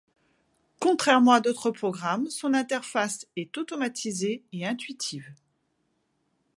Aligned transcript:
Contrairement 0.79 1.33
à 1.33 1.41
d'autre 1.41 1.69
programmes 1.69 2.27
son 2.31 2.55
interface 2.55 3.27
est 3.35 3.55
automatisée 3.55 4.41
et 4.51 4.65
intuitive. 4.65 5.31